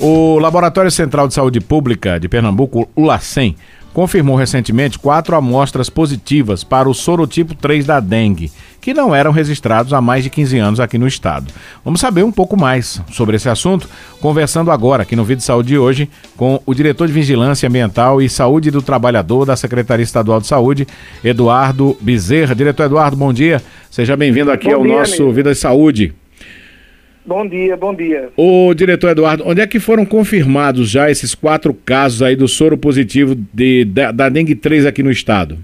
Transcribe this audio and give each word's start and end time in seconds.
O 0.00 0.38
Laboratório 0.38 0.92
Central 0.92 1.26
de 1.26 1.34
Saúde 1.34 1.60
Pública 1.60 2.20
de 2.20 2.28
Pernambuco, 2.28 2.88
o 2.94 3.04
LACEN, 3.04 3.56
confirmou 3.92 4.36
recentemente 4.36 4.96
quatro 4.96 5.34
amostras 5.34 5.90
positivas 5.90 6.62
para 6.62 6.88
o 6.88 6.94
sorotipo 6.94 7.52
3 7.52 7.84
da 7.84 7.98
dengue, 7.98 8.52
que 8.80 8.94
não 8.94 9.12
eram 9.12 9.32
registrados 9.32 9.92
há 9.92 10.00
mais 10.00 10.22
de 10.22 10.30
15 10.30 10.56
anos 10.56 10.78
aqui 10.78 10.98
no 10.98 11.08
estado. 11.08 11.52
Vamos 11.84 12.00
saber 12.00 12.22
um 12.22 12.30
pouco 12.30 12.56
mais 12.56 13.02
sobre 13.10 13.34
esse 13.34 13.48
assunto, 13.48 13.88
conversando 14.20 14.70
agora 14.70 15.02
aqui 15.02 15.16
no 15.16 15.24
Vídeo 15.24 15.42
Saúde 15.42 15.70
de 15.70 15.78
hoje 15.78 16.08
com 16.36 16.62
o 16.64 16.72
diretor 16.72 17.08
de 17.08 17.12
Vigilância 17.12 17.68
Ambiental 17.68 18.22
e 18.22 18.28
Saúde 18.28 18.70
do 18.70 18.80
Trabalhador 18.80 19.44
da 19.44 19.56
Secretaria 19.56 20.04
Estadual 20.04 20.40
de 20.40 20.46
Saúde, 20.46 20.86
Eduardo 21.24 21.96
Bezerra. 22.00 22.54
Diretor 22.54 22.84
Eduardo, 22.84 23.16
bom 23.16 23.32
dia. 23.32 23.60
Seja 23.90 24.16
bem-vindo 24.16 24.52
aqui 24.52 24.68
bom 24.68 24.76
ao 24.76 24.82
dia, 24.84 24.96
nosso 24.96 25.22
amigo. 25.22 25.32
Vida 25.32 25.50
e 25.50 25.56
Saúde. 25.56 26.14
Bom 27.28 27.46
dia, 27.46 27.76
bom 27.76 27.94
dia. 27.94 28.30
O 28.38 28.72
diretor 28.72 29.10
Eduardo, 29.10 29.44
onde 29.46 29.60
é 29.60 29.66
que 29.66 29.78
foram 29.78 30.06
confirmados 30.06 30.88
já 30.88 31.10
esses 31.10 31.34
quatro 31.34 31.74
casos 31.74 32.22
aí 32.22 32.34
do 32.34 32.48
soro 32.48 32.78
positivo 32.78 33.36
de, 33.52 33.84
da, 33.84 34.10
da 34.10 34.28
dengue 34.30 34.54
3 34.54 34.86
aqui 34.86 35.02
no 35.02 35.10
estado? 35.10 35.58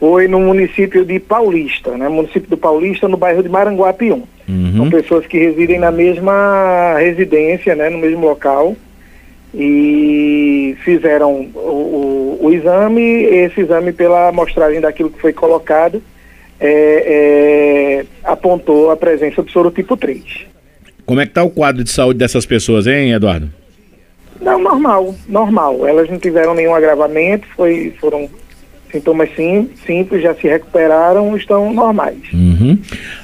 Foi 0.00 0.26
no 0.26 0.40
município 0.40 1.04
de 1.04 1.20
Paulista, 1.20 1.96
né? 1.96 2.08
Município 2.08 2.50
do 2.50 2.56
Paulista, 2.56 3.06
no 3.06 3.16
bairro 3.16 3.40
de 3.40 3.48
Maranguapium. 3.48 4.24
Uhum. 4.48 4.72
São 4.78 4.90
pessoas 4.90 5.24
que 5.28 5.38
residem 5.38 5.78
na 5.78 5.92
mesma 5.92 6.96
residência, 6.98 7.76
né? 7.76 7.88
No 7.88 7.98
mesmo 7.98 8.26
local. 8.26 8.76
E 9.54 10.76
fizeram 10.82 11.48
o, 11.54 12.38
o, 12.40 12.46
o 12.46 12.52
exame, 12.52 13.02
esse 13.02 13.60
exame 13.60 13.92
pela 13.92 14.30
amostragem 14.30 14.80
daquilo 14.80 15.10
que 15.10 15.20
foi 15.20 15.32
colocado, 15.32 16.02
é, 16.62 18.04
é, 18.04 18.04
apontou 18.22 18.90
a 18.90 18.96
presença 18.96 19.42
do 19.42 19.50
soro 19.50 19.70
tipo 19.70 19.96
3. 19.96 20.22
Como 21.04 21.20
é 21.20 21.24
que 21.24 21.32
está 21.32 21.42
o 21.42 21.50
quadro 21.50 21.82
de 21.82 21.90
saúde 21.90 22.20
dessas 22.20 22.46
pessoas, 22.46 22.86
hein, 22.86 23.12
Eduardo? 23.12 23.50
Não, 24.40 24.60
normal, 24.60 25.14
normal. 25.28 25.86
Elas 25.86 26.08
não 26.08 26.18
tiveram 26.18 26.54
nenhum 26.54 26.74
agravamento, 26.74 27.46
foi, 27.56 27.92
foram 28.00 28.30
sintomas 28.92 29.30
sim, 29.34 29.70
simples, 29.86 30.22
já 30.22 30.34
se 30.34 30.46
recuperaram, 30.46 31.34
estão 31.36 31.72
normais. 31.72 32.18
Uhum. 32.32 32.78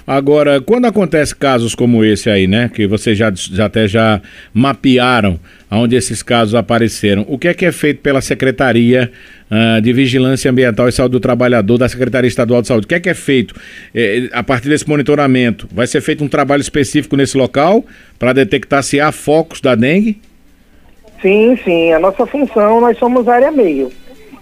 Agora, 0.06 0.60
quando 0.60 0.86
acontece 0.86 1.36
casos 1.36 1.74
como 1.74 2.02
esse 2.04 2.30
aí, 2.30 2.46
né, 2.46 2.70
que 2.72 2.86
vocês 2.86 3.16
já, 3.16 3.30
já 3.34 3.66
até 3.66 3.86
já 3.86 4.20
mapearam 4.52 5.38
onde 5.70 5.94
esses 5.94 6.22
casos 6.22 6.54
apareceram, 6.54 7.24
o 7.28 7.38
que 7.38 7.48
é 7.48 7.54
que 7.54 7.66
é 7.66 7.72
feito 7.72 8.00
pela 8.00 8.22
Secretaria 8.22 9.12
uh, 9.50 9.80
de 9.80 9.92
Vigilância 9.92 10.50
Ambiental 10.50 10.88
e 10.88 10.92
Saúde 10.92 11.12
do 11.12 11.20
Trabalhador 11.20 11.78
da 11.78 11.88
Secretaria 11.88 12.28
Estadual 12.28 12.62
de 12.62 12.68
Saúde? 12.68 12.86
O 12.86 12.88
que 12.88 12.94
é 12.94 13.00
que 13.00 13.08
é 13.08 13.14
feito 13.14 13.54
é, 13.94 14.28
a 14.32 14.42
partir 14.42 14.68
desse 14.68 14.88
monitoramento? 14.88 15.68
Vai 15.72 15.86
ser 15.86 16.00
feito 16.00 16.22
um 16.22 16.28
trabalho 16.28 16.60
específico 16.60 17.16
nesse 17.16 17.36
local 17.36 17.84
para 18.18 18.32
detectar 18.32 18.82
se 18.82 19.00
há 19.00 19.12
focos 19.12 19.60
da 19.60 19.74
dengue? 19.74 20.20
Sim, 21.20 21.58
sim. 21.64 21.92
A 21.92 21.98
nossa 21.98 22.26
função, 22.26 22.80
nós 22.80 22.96
somos 22.98 23.28
área 23.28 23.50
meio. 23.50 23.90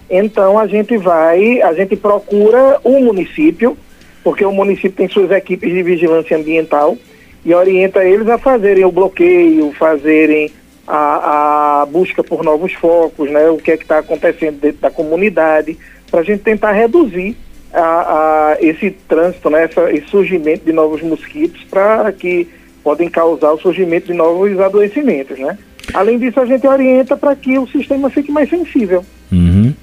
Então 0.09 0.57
a 0.57 0.67
gente 0.67 0.97
vai, 0.97 1.61
a 1.61 1.73
gente 1.73 1.95
procura 1.95 2.79
o 2.83 2.99
município, 3.01 3.77
porque 4.23 4.45
o 4.45 4.51
município 4.51 4.91
tem 4.91 5.09
suas 5.09 5.31
equipes 5.31 5.71
de 5.73 5.83
vigilância 5.83 6.37
ambiental 6.37 6.97
e 7.45 7.53
orienta 7.53 8.03
eles 8.05 8.27
a 8.27 8.37
fazerem 8.37 8.85
o 8.85 8.91
bloqueio, 8.91 9.73
fazerem 9.77 10.51
a, 10.87 11.81
a 11.81 11.85
busca 11.85 12.23
por 12.23 12.43
novos 12.43 12.73
focos, 12.73 13.29
né, 13.29 13.49
o 13.49 13.57
que 13.57 13.71
é 13.71 13.77
que 13.77 13.83
está 13.83 13.99
acontecendo 13.99 14.59
dentro 14.59 14.81
da 14.81 14.89
comunidade, 14.89 15.77
para 16.09 16.21
a 16.21 16.23
gente 16.23 16.43
tentar 16.43 16.71
reduzir 16.71 17.35
a, 17.73 17.81
a, 17.81 18.57
esse 18.61 18.91
trânsito, 18.91 19.49
né, 19.49 19.65
essa, 19.65 19.91
esse 19.91 20.07
surgimento 20.07 20.65
de 20.65 20.71
novos 20.71 21.01
mosquitos, 21.01 21.63
para 21.65 22.11
que 22.11 22.47
podem 22.83 23.09
causar 23.09 23.51
o 23.51 23.59
surgimento 23.59 24.07
de 24.07 24.13
novos 24.13 24.57
adoecimentos, 24.59 25.37
né? 25.37 25.57
Além 25.93 26.17
disso, 26.19 26.39
a 26.39 26.45
gente 26.45 26.65
orienta 26.67 27.15
para 27.15 27.35
que 27.35 27.57
o 27.57 27.67
sistema 27.67 28.09
fique 28.09 28.31
mais 28.31 28.49
sensível. 28.49 29.05
Uhum. 29.31 29.73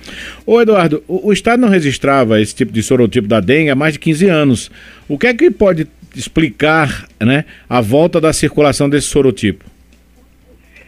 Ô 0.47 0.61
Eduardo, 0.61 1.03
o, 1.07 1.29
o, 1.29 1.33
Estado 1.33 1.61
não 1.61 1.69
registrava 1.69 2.41
esse 2.41 2.55
tipo 2.55 2.73
de 2.73 2.83
sorotipo 2.83 3.29
da 3.29 3.41
dengue 3.41 3.71
há 3.71 3.75
mais 3.75 3.95
de 3.95 3.99
15 3.99 4.29
anos. 4.29 4.71
O 5.09 5.19
que 5.19 5.27
é 5.27 5.35
que 5.35 5.51
pode 5.51 5.87
explicar 6.15 7.07
né, 7.21 7.45
a 7.69 7.81
volta 7.81 8.21
da 8.21 8.33
circulação 8.33 8.89
desse 8.89 9.09
sorotipo? 9.09 9.65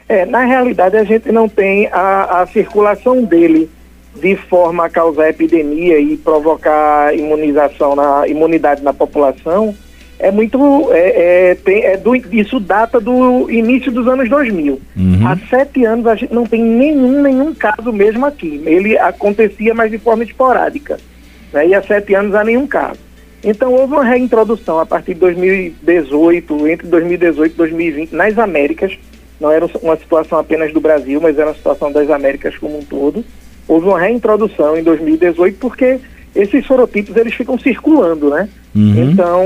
É, 0.08 0.24
na 0.24 0.44
realidade, 0.44 0.96
a 0.96 1.04
gente 1.04 1.30
não 1.32 1.48
tem 1.48 1.88
a, 1.92 2.42
a 2.42 2.46
circulação 2.46 3.24
dele 3.24 3.68
de 4.14 4.36
forma 4.36 4.86
a 4.86 4.90
causar 4.90 5.28
epidemia 5.28 5.98
e 5.98 6.16
provocar 6.16 7.14
imunização 7.14 7.94
na 7.94 8.26
imunidade 8.26 8.82
na 8.82 8.94
população 8.94 9.74
é 10.18 10.30
muito. 10.30 10.90
É, 10.92 11.50
é, 11.50 11.54
tem, 11.54 11.84
é 11.84 11.96
do, 11.96 12.14
isso 12.16 12.58
data 12.58 13.00
do 13.00 13.50
início 13.50 13.92
dos 13.92 14.08
anos 14.08 14.28
2000. 14.28 14.80
Uhum. 14.96 15.26
Há 15.26 15.36
sete 15.48 15.84
anos 15.84 16.06
a 16.06 16.14
gente 16.14 16.32
não 16.32 16.44
tem 16.46 16.62
nenhum, 16.62 17.22
nenhum 17.22 17.54
caso 17.54 17.92
mesmo 17.92 18.24
aqui. 18.24 18.62
Ele 18.64 18.98
acontecia, 18.98 19.74
mas 19.74 19.90
de 19.90 19.98
forma 19.98 20.24
esporádica. 20.24 20.98
Né? 21.52 21.68
E 21.68 21.74
há 21.74 21.82
sete 21.82 22.14
anos 22.14 22.34
há 22.34 22.42
nenhum 22.42 22.66
caso. 22.66 23.00
Então 23.44 23.72
houve 23.72 23.92
uma 23.92 24.04
reintrodução 24.04 24.78
a 24.80 24.86
partir 24.86 25.14
de 25.14 25.20
2018, 25.20 26.68
entre 26.68 26.86
2018 26.86 27.52
e 27.52 27.56
2020, 27.56 28.12
nas 28.12 28.38
Américas. 28.38 28.98
Não 29.40 29.50
era 29.50 29.66
uma 29.82 29.96
situação 29.96 30.38
apenas 30.38 30.72
do 30.72 30.80
Brasil, 30.80 31.20
mas 31.20 31.38
era 31.38 31.48
uma 31.48 31.54
situação 31.54 31.92
das 31.92 32.10
Américas 32.10 32.56
como 32.56 32.78
um 32.78 32.82
todo. 32.82 33.24
Houve 33.68 33.86
uma 33.86 34.00
reintrodução 34.00 34.76
em 34.76 34.82
2018 34.82 35.58
porque 35.58 35.98
esses 36.34 36.66
sorotipos 36.66 37.16
eles 37.16 37.34
ficam 37.34 37.58
circulando, 37.58 38.30
né? 38.30 38.48
Uhum. 38.74 39.10
Então 39.10 39.42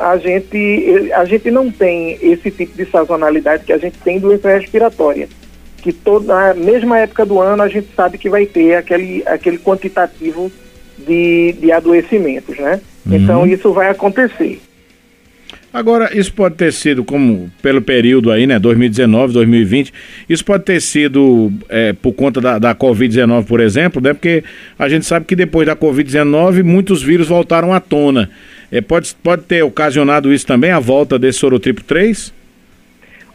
a 0.00 0.16
gente 0.18 1.10
a 1.12 1.24
gente 1.24 1.50
não 1.50 1.70
tem 1.70 2.16
esse 2.22 2.50
tipo 2.50 2.76
de 2.76 2.88
sazonalidade 2.90 3.64
que 3.64 3.72
a 3.72 3.78
gente 3.78 3.98
tem 3.98 4.20
doença 4.20 4.48
respiratória, 4.48 5.28
que 5.78 5.92
toda 5.92 6.34
na 6.34 6.54
mesma 6.54 6.98
época 6.98 7.26
do 7.26 7.40
ano 7.40 7.62
a 7.62 7.68
gente 7.68 7.88
sabe 7.94 8.18
que 8.18 8.30
vai 8.30 8.46
ter 8.46 8.76
aquele 8.76 9.22
aquele 9.26 9.58
quantitativo 9.58 10.50
de, 10.96 11.54
de 11.60 11.72
adoecimentos, 11.72 12.56
né? 12.58 12.80
Uhum. 13.04 13.16
Então 13.16 13.46
isso 13.46 13.72
vai 13.72 13.90
acontecer. 13.90 14.60
Agora, 15.72 16.16
isso 16.16 16.32
pode 16.32 16.54
ter 16.54 16.72
sido, 16.72 17.04
como 17.04 17.50
pelo 17.60 17.82
período 17.82 18.30
aí, 18.32 18.46
né, 18.46 18.58
2019, 18.58 19.34
2020, 19.34 19.92
isso 20.26 20.42
pode 20.44 20.64
ter 20.64 20.80
sido 20.80 21.52
é, 21.68 21.92
por 21.92 22.12
conta 22.14 22.40
da, 22.40 22.58
da 22.58 22.74
Covid-19, 22.74 23.46
por 23.46 23.60
exemplo, 23.60 24.00
né, 24.00 24.14
porque 24.14 24.42
a 24.78 24.88
gente 24.88 25.04
sabe 25.04 25.26
que 25.26 25.36
depois 25.36 25.66
da 25.66 25.76
Covid-19 25.76 26.62
muitos 26.62 27.02
vírus 27.02 27.28
voltaram 27.28 27.72
à 27.74 27.80
tona. 27.80 28.30
É, 28.72 28.80
pode, 28.80 29.14
pode 29.16 29.42
ter 29.42 29.62
ocasionado 29.62 30.32
isso 30.32 30.46
também, 30.46 30.70
a 30.70 30.80
volta 30.80 31.18
desse 31.18 31.38
sorotipo 31.38 31.84
3? 31.84 32.32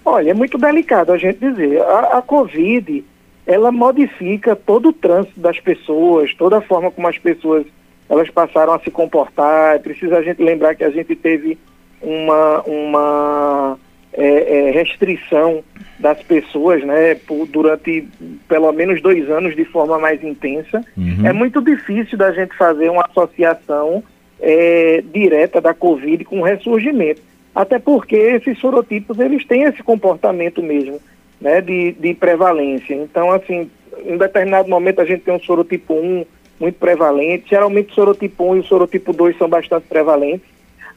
Olha, 0.03 0.31
é 0.31 0.33
muito 0.33 0.57
delicado 0.57 1.11
a 1.11 1.17
gente 1.17 1.39
dizer. 1.39 1.81
A, 1.81 2.17
a 2.17 2.21
Covid, 2.21 3.03
ela 3.45 3.71
modifica 3.71 4.55
todo 4.55 4.89
o 4.89 4.93
trânsito 4.93 5.39
das 5.39 5.59
pessoas, 5.59 6.33
toda 6.33 6.57
a 6.57 6.61
forma 6.61 6.89
como 6.89 7.07
as 7.07 7.17
pessoas 7.17 7.65
elas 8.09 8.29
passaram 8.29 8.73
a 8.73 8.79
se 8.79 8.91
comportar. 8.91 9.75
É 9.75 9.79
preciso 9.79 10.15
a 10.15 10.21
gente 10.21 10.43
lembrar 10.43 10.75
que 10.75 10.83
a 10.83 10.89
gente 10.89 11.15
teve 11.15 11.57
uma, 12.03 12.61
uma 12.63 13.79
é, 14.13 14.67
é, 14.67 14.71
restrição 14.71 15.63
das 15.97 16.21
pessoas, 16.21 16.83
né, 16.83 17.15
por, 17.15 17.47
durante 17.47 18.07
pelo 18.47 18.71
menos 18.71 19.01
dois 19.01 19.29
anos 19.29 19.55
de 19.55 19.65
forma 19.65 19.97
mais 19.97 20.23
intensa. 20.23 20.83
Uhum. 20.97 21.25
É 21.25 21.33
muito 21.33 21.61
difícil 21.61 22.17
da 22.17 22.31
gente 22.31 22.55
fazer 22.55 22.89
uma 22.89 23.05
associação 23.05 24.03
é, 24.39 25.03
direta 25.13 25.61
da 25.61 25.73
Covid 25.73 26.25
com 26.25 26.41
o 26.41 26.43
ressurgimento. 26.43 27.21
Até 27.55 27.79
porque 27.79 28.15
esses 28.15 28.59
sorotipos, 28.59 29.19
eles 29.19 29.45
têm 29.45 29.63
esse 29.63 29.81
comportamento 29.81 30.61
mesmo, 30.61 30.99
né, 31.39 31.61
de, 31.61 31.93
de 31.93 32.13
prevalência. 32.13 32.95
Então, 32.95 33.31
assim, 33.31 33.69
em 34.05 34.17
determinado 34.17 34.67
momento 34.69 34.99
a 34.99 35.05
gente 35.05 35.21
tem 35.21 35.33
um 35.33 35.39
sorotipo 35.39 35.93
1 35.93 36.25
muito 36.59 36.75
prevalente, 36.75 37.49
geralmente 37.49 37.91
o 37.91 37.95
sorotipo 37.95 38.51
1 38.51 38.55
e 38.55 38.59
o 38.59 38.63
sorotipo 38.63 39.13
2 39.13 39.37
são 39.37 39.49
bastante 39.49 39.87
prevalentes, 39.87 40.52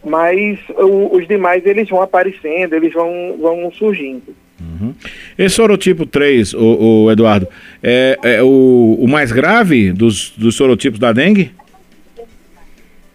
mas 0.07 0.59
o, 0.69 1.17
os 1.17 1.27
demais 1.27 1.67
eles 1.67 1.89
vão 1.89 2.01
aparecendo, 2.01 2.75
eles 2.75 2.93
vão, 2.93 3.37
vão 3.41 3.71
surgindo. 3.73 4.35
Uhum. 4.61 4.95
Esse 5.37 5.57
sorotipo 5.57 6.07
3, 6.07 6.55
o, 6.55 7.05
o 7.05 7.11
Eduardo, 7.11 7.49
é, 7.83 8.17
é 8.23 8.43
o, 8.43 8.97
o, 9.01 9.09
mais 9.09 9.33
grave 9.33 9.93
dos, 9.93 10.31
dos 10.31 10.55
sorotipos 10.55 11.01
da 11.01 11.13
dengue? 11.13 11.51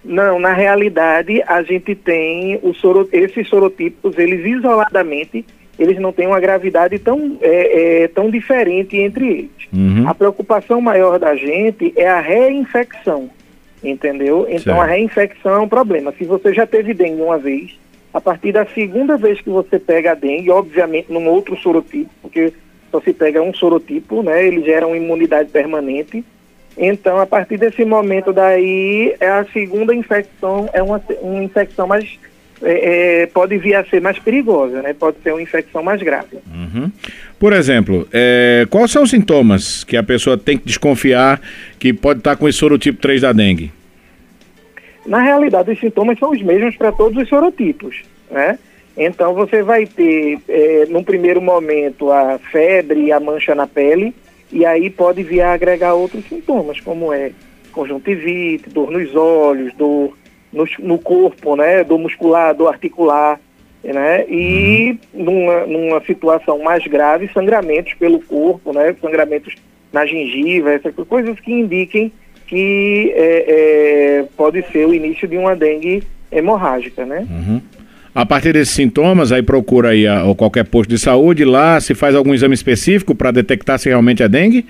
Não, 0.04 0.38
na 0.38 0.54
realidade 0.54 1.42
a 1.48 1.64
gente 1.64 1.96
tem 1.96 2.60
o 2.62 2.74
soro, 2.74 3.08
esses 3.14 3.48
sorotipos, 3.48 4.18
eles 4.18 4.46
isoladamente, 4.46 5.46
eles 5.80 5.98
não 5.98 6.12
têm 6.12 6.28
uma 6.28 6.40
gravidade 6.40 7.00
tão, 7.00 7.38
é, 7.42 8.04
é, 8.04 8.08
tão 8.10 8.30
diferente 8.30 8.98
entre 8.98 9.28
eles. 9.28 9.50
Uhum. 9.74 10.08
A 10.08 10.14
preocupação 10.14 10.82
maior 10.82 11.18
da 11.18 11.36
gente 11.36 11.94
é 11.96 12.10
a 12.10 12.20
reinfecção 12.20 13.30
entendeu? 13.84 14.46
Então 14.50 14.76
certo. 14.76 14.82
a 14.82 14.86
reinfecção 14.86 15.54
é 15.54 15.60
um 15.60 15.68
problema. 15.68 16.14
Se 16.18 16.24
você 16.26 16.54
já 16.54 16.66
teve 16.66 16.94
dengue 16.94 17.22
uma 17.22 17.38
vez, 17.38 17.78
a 18.14 18.20
partir 18.20 18.52
da 18.52 18.66
segunda 18.66 19.18
vez 19.18 19.40
que 19.42 19.50
você 19.50 19.80
pega 19.80 20.12
a 20.12 20.16
dengue, 20.16 20.50
obviamente 20.52 21.12
num 21.12 21.28
outro 21.28 21.56
sorotipo, 21.58 22.10
porque 22.22 22.54
só 22.92 23.00
se 23.00 23.14
pega 23.14 23.42
um 23.42 23.54
sorotipo, 23.54 24.22
né? 24.22 24.46
Ele 24.46 24.64
gera 24.64 24.86
uma 24.86 24.98
imunidade 24.98 25.50
permanente. 25.50 26.24
Então, 26.78 27.20
a 27.20 27.26
partir 27.26 27.58
desse 27.58 27.84
momento 27.86 28.34
daí, 28.34 29.16
é 29.20 29.30
a 29.30 29.46
segunda 29.46 29.94
infecção, 29.94 30.70
é 30.74 30.82
uma, 30.82 31.02
uma 31.22 31.44
infecção 31.44 31.88
mais 31.88 32.18
é, 32.64 33.24
é, 33.24 33.26
pode 33.26 33.58
vir 33.58 33.76
a 33.76 33.84
ser 33.86 34.02
mais 34.02 34.20
perigosa, 34.20 34.82
né? 34.82 34.94
Pode 34.94 35.18
ser 35.24 35.32
uma 35.32 35.42
infecção 35.42 35.82
mais 35.82 36.02
grave. 36.02 36.38
Uhum. 36.54 36.92
Por 37.40 37.54
exemplo, 37.54 38.08
é, 38.14 38.68
quais 38.70 38.92
são 38.92 39.04
os 39.04 39.10
sintomas 39.10 39.84
que 39.84 39.98
a 39.98 40.04
pessoa 40.04 40.38
tem 40.38 40.58
que 40.58 40.66
desconfiar 40.66 41.42
que 41.82 41.92
pode 41.92 42.20
estar 42.20 42.36
com 42.36 42.48
esse 42.48 42.60
sorotipo 42.60 43.02
3 43.02 43.22
da 43.22 43.34
dengue? 43.34 43.72
Na 45.04 45.20
realidade, 45.20 45.72
os 45.72 45.80
sintomas 45.80 46.20
são 46.20 46.30
os 46.30 46.40
mesmos 46.40 46.78
para 46.78 46.92
todos 46.92 47.20
os 47.20 47.28
sorotipos, 47.28 48.04
né? 48.30 48.60
Então, 48.96 49.34
você 49.34 49.64
vai 49.64 49.88
ter, 49.88 50.38
é, 50.48 50.86
num 50.90 51.04
primeiro 51.04 51.42
momento, 51.42 52.12
a 52.12 52.38
febre 52.38 53.06
e 53.06 53.12
a 53.12 53.20
mancha 53.20 53.56
na 53.56 53.66
pele, 53.66 54.14
e 54.52 54.64
aí 54.64 54.92
pode 54.92 55.24
vir 55.24 55.42
a 55.42 55.54
agregar 55.54 55.96
outros 55.96 56.24
sintomas, 56.26 56.80
como 56.80 57.12
é 57.12 57.32
conjuntivite, 57.72 58.70
dor 58.70 58.92
nos 58.92 59.16
olhos, 59.16 59.74
dor 59.74 60.16
no, 60.54 60.66
no 60.78 61.00
corpo, 61.00 61.56
né, 61.56 61.84
dor 61.84 61.98
muscular, 61.98 62.54
dor 62.54 62.68
articular, 62.68 63.40
né, 63.84 64.24
e 64.30 65.00
uhum. 65.12 65.24
numa, 65.24 65.66
numa 65.66 66.02
situação 66.02 66.60
mais 66.60 66.86
grave, 66.86 67.28
sangramentos 67.34 67.96
pelo 67.96 68.22
corpo, 68.22 68.72
né, 68.72 68.96
sangramentos 69.02 69.56
na 69.92 70.06
gengiva, 70.06 70.72
essas 70.72 70.94
coisas 71.08 71.40
que 71.40 71.52
indiquem 71.52 72.12
que 72.48 73.14
é, 73.16 73.46
é, 73.48 74.26
pode 74.36 74.62
ser 74.72 74.86
o 74.86 74.94
início 74.94 75.26
de 75.28 75.38
uma 75.38 75.56
dengue 75.56 76.04
hemorrágica, 76.30 77.06
né. 77.06 77.26
Uhum. 77.30 77.62
A 78.14 78.26
partir 78.26 78.52
desses 78.52 78.74
sintomas, 78.74 79.32
aí 79.32 79.42
procura 79.42 79.90
aí 79.90 80.06
a, 80.06 80.26
ou 80.26 80.36
qualquer 80.36 80.66
posto 80.66 80.90
de 80.90 81.00
saúde, 81.00 81.46
lá 81.46 81.80
se 81.80 81.96
faz 81.96 82.14
algum 82.14 82.34
exame 82.34 82.54
específico 82.54 83.16
para 83.16 83.32
detectar 83.32 83.80
se 83.80 83.88
realmente 83.88 84.22
é 84.22 84.28
dengue? 84.28 84.66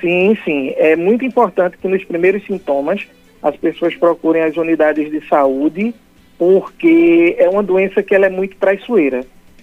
Sim, 0.00 0.36
sim. 0.42 0.72
É 0.78 0.96
muito 0.96 1.22
importante 1.22 1.76
que 1.76 1.86
nos 1.86 2.02
primeiros 2.04 2.42
sintomas 2.46 3.06
as 3.42 3.54
pessoas 3.56 3.94
procurem 3.94 4.42
as 4.42 4.56
unidades 4.56 5.10
de 5.10 5.26
saúde, 5.28 5.94
porque 6.38 7.36
é 7.38 7.46
uma 7.48 7.62
doença 7.62 8.02
que 8.02 8.14
ela 8.14 8.24
é 8.24 8.30
muito 8.30 8.56
traiçoeira. 8.56 9.20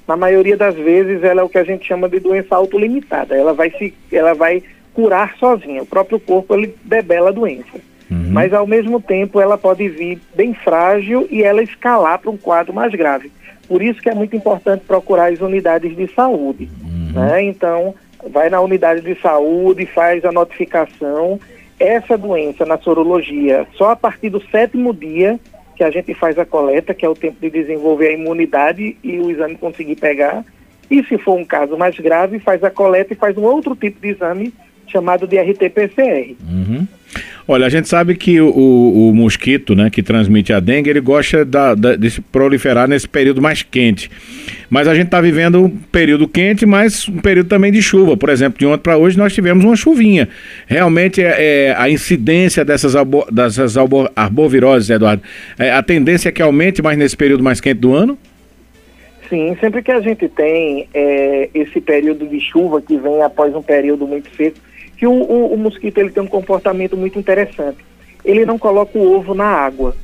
Na 0.08 0.16
maioria 0.16 0.56
das 0.56 0.76
vezes, 0.76 1.24
ela 1.24 1.42
é 1.42 1.44
o 1.44 1.50
que 1.50 1.58
a 1.58 1.64
gente 1.64 1.86
chama 1.86 2.08
de 2.08 2.20
doença 2.20 2.56
autolimitada. 2.56 3.36
Ela 3.36 3.54
vai 3.54 3.70
se, 3.72 3.94
ela 4.12 4.34
vai 4.34 4.64
curar 4.94 5.36
sozinha. 5.38 5.84
O 5.84 5.86
próprio 5.86 6.20
corpo 6.20 6.56
ele 6.56 6.74
debela 6.84 7.30
a 7.30 7.34
doença. 7.34 7.78
Uhum. 8.10 8.30
Mas 8.32 8.54
ao 8.54 8.66
mesmo 8.66 9.02
tempo, 9.02 9.42
ela 9.42 9.58
pode 9.58 9.88
vir 9.90 10.20
bem 10.36 10.54
frágil 10.54 11.28
e 11.30 11.44
ela 11.44 11.62
escalar 11.62 12.20
para 12.20 12.32
um 12.32 12.38
quadro 12.38 12.74
mais 12.74 12.94
grave. 12.94 13.32
Por 13.68 13.82
isso 13.82 14.02
que 14.02 14.10
é 14.10 14.16
muito 14.16 14.36
importante 14.36 14.86
procurar 14.88 15.32
as 15.32 15.42
unidades 15.42 15.96
de 15.96 16.08
saúde. 16.14 16.70
Uhum. 16.82 17.12
Né? 17.14 17.44
Então, 17.44 17.94
vai 18.30 18.50
na 18.50 18.62
unidade 18.62 19.02
de 19.02 19.20
saúde, 19.22 19.86
faz 19.86 20.24
a 20.24 20.32
notificação 20.32 21.40
essa 21.80 22.18
doença 22.18 22.66
na 22.66 22.78
sorologia 22.78 23.68
só 23.76 23.92
a 23.92 23.96
partir 23.96 24.30
do 24.30 24.42
sétimo 24.50 24.94
dia 24.94 25.40
que 25.78 25.84
a 25.84 25.92
gente 25.92 26.12
faz 26.16 26.40
a 26.40 26.46
coleta, 26.46 26.92
que 26.92 27.06
é 27.06 27.10
o 27.10 27.14
tempo 27.14 27.38
de 27.40 27.52
desenvolver 27.52 28.08
a 28.08 28.14
imunidade 28.14 28.98
e 29.04 29.20
o 29.20 29.30
exame 29.30 29.56
conseguir 29.56 29.96
pegar. 29.96 30.44
E 30.90 31.04
se 31.04 31.20
for 31.20 31.38
um 31.38 31.46
caso 31.46 31.78
mais 31.78 31.98
grave, 32.00 32.40
faz 32.40 32.64
a 32.64 32.72
coleta 32.72 33.14
e 33.14 33.16
faz 33.16 33.38
um 33.38 33.44
outro 33.44 33.76
tipo 33.76 34.02
de 34.02 34.10
exame 34.10 34.52
chamado 34.88 35.28
de 35.28 35.38
RT-PCR. 35.38 36.36
Uhum. 36.50 36.88
Olha, 37.48 37.66
a 37.66 37.70
gente 37.70 37.88
sabe 37.88 38.16
que 38.16 38.42
o, 38.42 38.50
o, 38.50 39.14
mosquito, 39.14 39.74
né, 39.74 39.90
que 39.90 40.04
transmite 40.04 40.52
a 40.52 40.60
dengue, 40.60 40.90
ele 40.90 41.00
gosta 41.00 41.46
da, 41.46 41.74
da, 41.74 41.96
de 41.96 42.10
se 42.10 42.20
proliferar 42.20 42.90
nesse 42.90 43.08
período 43.08 43.42
mais 43.42 43.64
quente. 43.64 44.12
Mas 44.70 44.86
a 44.86 44.94
gente 44.94 45.06
está 45.06 45.22
vivendo 45.22 45.64
um 45.64 45.70
período 45.70 46.28
quente, 46.28 46.66
mas 46.66 47.08
um 47.08 47.20
período 47.20 47.48
também 47.48 47.72
de 47.72 47.82
chuva. 47.82 48.18
Por 48.18 48.28
exemplo, 48.28 48.60
de 48.60 48.66
ontem 48.66 48.82
para 48.82 48.98
hoje 48.98 49.18
nós 49.18 49.34
tivemos 49.34 49.64
uma 49.64 49.78
chuvinha. 49.78 50.28
Realmente 50.68 51.24
é, 51.24 51.70
é 51.70 51.76
a 51.78 51.90
incidência 51.90 52.66
dessas, 52.66 52.94
dessas 53.32 53.78
arboviroses, 53.78 54.90
Eduardo, 54.90 55.24
é, 55.58 55.72
a 55.72 55.82
tendência 55.82 56.28
é 56.28 56.32
que 56.34 56.42
aumente 56.42 56.82
mais 56.82 56.98
nesse 56.98 57.16
período 57.16 57.44
mais 57.44 57.62
quente 57.62 57.80
do 57.80 57.94
ano? 57.94 58.18
Sim, 59.30 59.56
sempre 59.60 59.82
que 59.82 59.92
a 59.92 60.02
gente 60.02 60.28
tem 60.30 60.88
é, 60.94 61.50
esse 61.54 61.80
período 61.80 62.28
de 62.28 62.40
chuva 62.42 62.82
que 62.82 62.98
vem 62.98 63.22
após 63.22 63.54
um 63.56 63.62
período 63.62 64.06
muito 64.06 64.30
seco, 64.36 64.58
que 64.98 65.06
o, 65.06 65.12
o, 65.12 65.54
o, 65.54 65.58
mosquito 65.58 66.00
ele 66.00 66.10
tem 66.10 66.24
um 66.24 66.28
comportamento 66.28 66.98
muito 66.98 67.20
interessante. 67.20 67.78
Ele 68.26 68.46
não 68.46 68.58
coloca 68.58 68.98
o 68.98 69.16
ovo 69.16 69.34
na 69.34 69.46
água, 69.46 69.96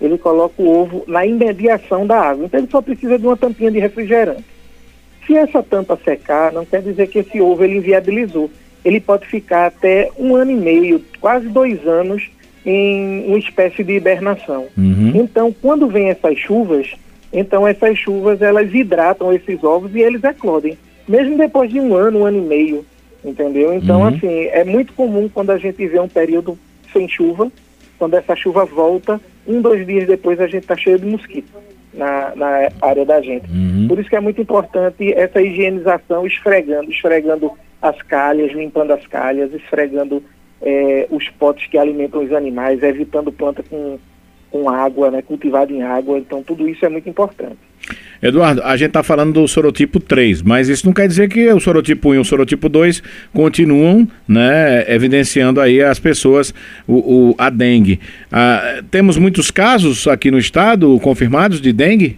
ele 0.00 0.18
coloca 0.18 0.62
o 0.62 0.68
ovo 0.68 1.04
na 1.06 1.24
imediação 1.24 2.06
da 2.06 2.20
água. 2.20 2.44
Então 2.44 2.60
ele 2.60 2.70
só 2.70 2.82
precisa 2.82 3.18
de 3.18 3.26
uma 3.26 3.36
tampinha 3.36 3.70
de 3.70 3.78
refrigerante. 3.78 4.44
Se 5.26 5.36
essa 5.36 5.62
tampa 5.62 5.98
secar, 6.04 6.52
não 6.52 6.64
quer 6.64 6.82
dizer 6.82 7.08
que 7.08 7.20
esse 7.20 7.40
ovo 7.40 7.64
ele 7.64 7.78
inviabilizou. 7.78 8.50
Ele 8.84 9.00
pode 9.00 9.26
ficar 9.26 9.66
até 9.66 10.10
um 10.18 10.34
ano 10.34 10.50
e 10.50 10.56
meio, 10.56 11.02
quase 11.20 11.48
dois 11.48 11.86
anos, 11.86 12.28
em 12.66 13.24
uma 13.26 13.38
espécie 13.38 13.82
de 13.82 13.92
hibernação. 13.92 14.66
Uhum. 14.76 15.12
Então, 15.14 15.54
quando 15.62 15.86
vem 15.86 16.10
essas 16.10 16.36
chuvas, 16.38 16.92
então 17.32 17.66
essas 17.66 17.96
chuvas 17.96 18.42
elas 18.42 18.72
hidratam 18.74 19.32
esses 19.32 19.62
ovos 19.62 19.94
e 19.94 20.00
eles 20.00 20.22
eclodem, 20.22 20.76
mesmo 21.08 21.38
depois 21.38 21.70
de 21.70 21.80
um 21.80 21.94
ano, 21.94 22.20
um 22.20 22.26
ano 22.26 22.38
e 22.38 22.46
meio 22.46 22.84
entendeu? 23.24 23.72
Então, 23.74 24.00
uhum. 24.00 24.08
assim, 24.08 24.46
é 24.46 24.64
muito 24.64 24.92
comum 24.92 25.28
quando 25.28 25.50
a 25.50 25.58
gente 25.58 25.86
vê 25.86 26.00
um 26.00 26.08
período 26.08 26.58
sem 26.92 27.08
chuva, 27.08 27.50
quando 27.98 28.14
essa 28.14 28.34
chuva 28.34 28.64
volta, 28.64 29.20
um, 29.46 29.60
dois 29.60 29.86
dias 29.86 30.06
depois 30.06 30.40
a 30.40 30.46
gente 30.46 30.62
está 30.62 30.76
cheio 30.76 30.98
de 30.98 31.06
mosquito 31.06 31.52
na, 31.92 32.34
na 32.34 32.68
área 32.80 33.04
da 33.04 33.20
gente. 33.20 33.50
Uhum. 33.50 33.86
Por 33.88 33.98
isso 33.98 34.08
que 34.08 34.16
é 34.16 34.20
muito 34.20 34.40
importante 34.40 35.12
essa 35.12 35.40
higienização, 35.40 36.26
esfregando, 36.26 36.90
esfregando 36.90 37.52
as 37.80 38.00
calhas, 38.02 38.52
limpando 38.52 38.92
as 38.92 39.06
calhas, 39.06 39.52
esfregando 39.52 40.22
é, 40.60 41.06
os 41.10 41.28
potes 41.30 41.66
que 41.66 41.76
alimentam 41.76 42.22
os 42.22 42.32
animais, 42.32 42.82
evitando 42.82 43.32
planta 43.32 43.62
com, 43.62 43.98
com 44.50 44.70
água, 44.70 45.10
né, 45.10 45.22
cultivada 45.22 45.72
em 45.72 45.82
água. 45.82 46.18
Então, 46.18 46.42
tudo 46.42 46.68
isso 46.68 46.84
é 46.86 46.88
muito 46.88 47.08
importante. 47.08 47.58
Eduardo, 48.22 48.62
a 48.62 48.76
gente 48.76 48.90
está 48.90 49.02
falando 49.02 49.32
do 49.32 49.48
sorotipo 49.48 49.98
3, 49.98 50.42
mas 50.42 50.68
isso 50.68 50.86
não 50.86 50.92
quer 50.92 51.08
dizer 51.08 51.28
que 51.28 51.52
o 51.52 51.58
sorotipo 51.58 52.10
1 52.10 52.14
e 52.14 52.18
o 52.18 52.24
sorotipo 52.24 52.68
2 52.68 53.02
continuam 53.34 54.06
né, 54.28 54.84
evidenciando 54.86 55.60
aí 55.60 55.82
as 55.82 55.98
pessoas 55.98 56.54
o, 56.86 57.30
o 57.30 57.34
a 57.36 57.50
dengue. 57.50 57.98
Ah, 58.30 58.80
temos 58.92 59.18
muitos 59.18 59.50
casos 59.50 60.06
aqui 60.06 60.30
no 60.30 60.38
estado 60.38 61.00
confirmados 61.00 61.60
de 61.60 61.72
dengue? 61.72 62.16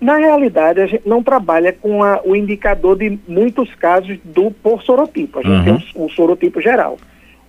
Na 0.00 0.16
realidade, 0.16 0.80
a 0.80 0.86
gente 0.86 1.02
não 1.04 1.24
trabalha 1.24 1.72
com 1.72 2.04
a, 2.04 2.20
o 2.24 2.36
indicador 2.36 2.96
de 2.96 3.18
muitos 3.26 3.74
casos 3.74 4.16
do 4.24 4.52
por 4.52 4.80
sorotipo. 4.82 5.40
A 5.40 5.42
gente 5.42 5.52
uhum. 5.52 5.64
tem 5.64 5.86
o, 5.96 6.04
o, 6.04 6.10
sorotipo 6.10 6.60
geral. 6.60 6.96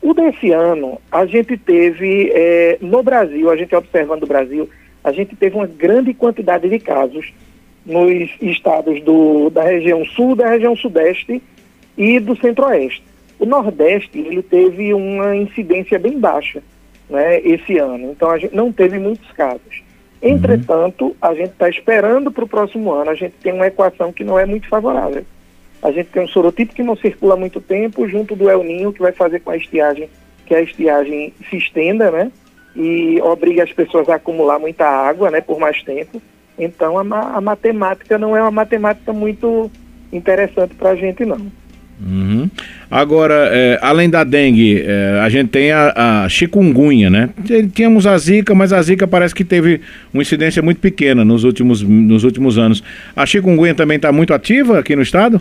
O 0.01 0.15
desse 0.15 0.51
ano, 0.51 0.99
a 1.11 1.27
gente 1.27 1.55
teve, 1.57 2.31
é, 2.33 2.79
no 2.81 3.03
Brasil, 3.03 3.51
a 3.51 3.55
gente 3.55 3.75
observando 3.75 4.23
o 4.23 4.27
Brasil, 4.27 4.67
a 5.03 5.11
gente 5.11 5.35
teve 5.35 5.55
uma 5.55 5.67
grande 5.67 6.11
quantidade 6.13 6.67
de 6.67 6.79
casos 6.79 7.31
nos 7.85 8.29
estados 8.41 9.01
do, 9.03 9.49
da 9.49 9.63
região 9.63 10.05
sul, 10.05 10.35
da 10.35 10.49
região 10.49 10.75
sudeste 10.75 11.41
e 11.97 12.19
do 12.19 12.35
centro-oeste. 12.35 13.03
O 13.39 13.45
nordeste 13.45 14.19
ele 14.19 14.43
teve 14.43 14.93
uma 14.93 15.35
incidência 15.35 15.97
bem 15.97 16.19
baixa 16.19 16.61
né, 17.09 17.39
esse 17.41 17.77
ano, 17.77 18.11
então 18.11 18.29
a 18.29 18.38
gente 18.38 18.55
não 18.55 18.71
teve 18.71 19.00
muitos 19.00 19.29
casos. 19.31 19.83
Entretanto, 20.21 21.15
a 21.19 21.33
gente 21.33 21.50
está 21.50 21.67
esperando 21.67 22.31
para 22.31 22.43
o 22.43 22.47
próximo 22.47 22.91
ano, 22.91 23.09
a 23.09 23.15
gente 23.15 23.33
tem 23.41 23.51
uma 23.51 23.65
equação 23.65 24.13
que 24.13 24.23
não 24.23 24.38
é 24.38 24.45
muito 24.45 24.67
favorável. 24.69 25.25
A 25.81 25.91
gente 25.91 26.09
tem 26.09 26.23
um 26.23 26.27
sorotipo 26.27 26.75
que 26.75 26.83
não 26.83 26.95
circula 26.95 27.33
há 27.33 27.38
muito 27.38 27.59
tempo, 27.59 28.07
junto 28.07 28.35
do 28.35 28.50
El 28.50 28.63
Ninho, 28.63 28.93
que 28.93 29.01
vai 29.01 29.11
fazer 29.11 29.39
com 29.39 29.50
a 29.50 29.57
estiagem, 29.57 30.07
que 30.45 30.53
a 30.53 30.61
estiagem 30.61 31.33
se 31.50 31.57
estenda, 31.57 32.11
né? 32.11 32.31
E 32.75 33.19
obriga 33.21 33.63
as 33.63 33.73
pessoas 33.73 34.07
a 34.07 34.15
acumular 34.15 34.59
muita 34.59 34.85
água, 34.85 35.31
né, 35.31 35.41
por 35.41 35.59
mais 35.59 35.81
tempo. 35.81 36.21
Então 36.58 36.98
a, 36.98 37.38
a 37.38 37.41
matemática 37.41 38.17
não 38.17 38.36
é 38.36 38.41
uma 38.41 38.51
matemática 38.51 39.12
muito 39.13 39.72
interessante 40.12 40.75
para 40.75 40.91
a 40.91 40.96
gente 40.96 41.25
não. 41.25 41.51
Uhum. 42.03 42.50
Agora, 42.89 43.50
é, 43.51 43.77
além 43.79 44.10
da 44.10 44.24
dengue, 44.24 44.81
é, 44.81 45.20
a 45.22 45.29
gente 45.29 45.50
tem 45.50 45.72
a, 45.72 46.24
a, 46.24 46.29
chikungunya, 46.29 47.12
né? 47.12 47.29
Tínhamos 47.74 48.08
a 48.08 48.17
zika, 48.17 48.55
mas 48.55 48.74
a 48.74 48.81
zika 48.81 49.08
parece 49.08 49.36
que 49.36 49.46
teve 49.46 49.81
uma 50.12 50.24
incidência 50.24 50.63
muito 50.63 50.81
pequena 50.81 51.24
nos 51.24 51.43
últimos, 51.43 51.84
nos 51.84 52.24
últimos 52.24 52.58
anos. 52.58 52.84
A 53.15 53.25
chikungunya 53.25 53.75
também 53.75 53.98
está 53.98 54.12
muito 54.12 54.34
ativa 54.34 54.79
aqui 54.79 54.96
no 54.96 55.03
estado? 55.03 55.39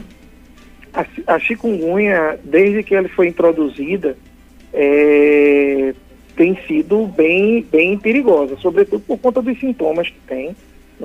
A, 0.93 1.07
a 1.27 1.39
chikungunya, 1.39 2.39
desde 2.45 2.83
que 2.83 2.95
ela 2.95 3.09
foi 3.09 3.29
introduzida, 3.29 4.15
é, 4.75 5.95
tem 6.37 6.59
sido 6.67 7.07
bem, 7.07 7.67
bem 7.73 7.99
perigosa, 7.99 8.57
sobretudo 8.61 9.03
por 9.07 9.19
conta 9.19 9.41
dos 9.41 9.59
sintomas 9.59 10.09
que 10.09 10.21
tem 10.29 10.55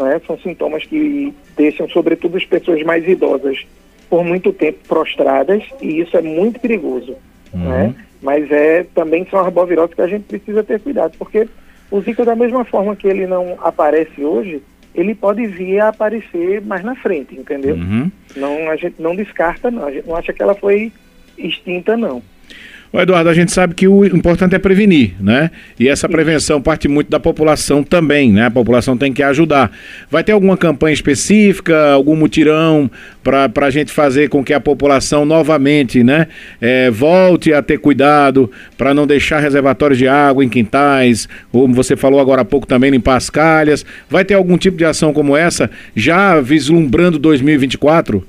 é? 0.03 0.19
São 0.25 0.37
sintomas 0.39 0.83
que 0.85 1.33
deixam, 1.55 1.87
sobretudo, 1.89 2.37
as 2.37 2.45
pessoas 2.45 2.81
mais 2.83 3.07
idosas 3.07 3.65
por 4.09 4.23
muito 4.23 4.51
tempo 4.53 4.79
prostradas 4.87 5.63
e 5.81 5.99
isso 6.01 6.15
é 6.17 6.21
muito 6.21 6.59
perigoso. 6.59 7.15
Uhum. 7.53 7.69
Né? 7.69 7.95
Mas 8.21 8.49
é, 8.51 8.85
também 8.95 9.27
são 9.29 9.39
arboviroses 9.39 9.93
que 9.93 10.01
a 10.01 10.07
gente 10.07 10.23
precisa 10.23 10.63
ter 10.63 10.79
cuidado, 10.79 11.15
porque 11.17 11.47
o 11.91 12.01
Zika, 12.01 12.25
da 12.25 12.35
mesma 12.35 12.65
forma 12.65 12.95
que 12.95 13.07
ele 13.07 13.27
não 13.27 13.57
aparece 13.61 14.23
hoje, 14.23 14.61
ele 14.93 15.13
pode 15.13 15.45
vir 15.45 15.79
a 15.79 15.89
aparecer 15.89 16.61
mais 16.61 16.83
na 16.83 16.95
frente, 16.95 17.35
entendeu? 17.35 17.75
Uhum. 17.75 18.11
Não, 18.35 18.69
a 18.69 18.75
gente 18.75 18.95
não 18.99 19.15
descarta, 19.15 19.69
não. 19.69 19.85
A 19.85 19.91
gente 19.91 20.07
não 20.07 20.15
acha 20.15 20.33
que 20.33 20.41
ela 20.41 20.55
foi 20.55 20.91
extinta, 21.37 21.97
não. 21.97 22.21
Eduardo, 22.99 23.29
a 23.29 23.33
gente 23.33 23.51
sabe 23.51 23.73
que 23.73 23.87
o 23.87 24.05
importante 24.05 24.55
é 24.55 24.59
prevenir, 24.59 25.15
né? 25.19 25.51
E 25.79 25.89
essa 25.89 26.07
prevenção 26.07 26.61
parte 26.61 26.87
muito 26.87 27.09
da 27.09 27.19
população 27.19 27.83
também, 27.83 28.31
né? 28.31 28.45
A 28.45 28.51
população 28.51 28.97
tem 28.97 29.11
que 29.11 29.23
ajudar. 29.23 29.71
Vai 30.09 30.23
ter 30.23 30.31
alguma 30.31 30.55
campanha 30.55 30.93
específica, 30.93 31.91
algum 31.91 32.15
mutirão 32.15 32.89
para 33.23 33.49
a 33.65 33.69
gente 33.69 33.91
fazer 33.91 34.29
com 34.29 34.43
que 34.43 34.53
a 34.53 34.59
população 34.59 35.25
novamente, 35.25 36.03
né? 36.03 36.27
É, 36.61 36.91
volte 36.91 37.53
a 37.53 37.61
ter 37.61 37.79
cuidado 37.79 38.51
para 38.77 38.93
não 38.93 39.07
deixar 39.07 39.39
reservatórios 39.39 39.97
de 39.97 40.07
água 40.07 40.43
em 40.43 40.49
quintais, 40.49 41.27
como 41.51 41.73
você 41.73 41.95
falou 41.95 42.19
agora 42.19 42.41
há 42.41 42.45
pouco 42.45 42.67
também, 42.67 42.91
limpar 42.91 43.15
as 43.15 43.29
calhas. 43.29 43.85
Vai 44.09 44.23
ter 44.23 44.35
algum 44.35 44.57
tipo 44.57 44.77
de 44.77 44.85
ação 44.85 45.11
como 45.11 45.35
essa, 45.35 45.69
já 45.95 46.39
vislumbrando 46.39 47.17
2024? 47.19 48.25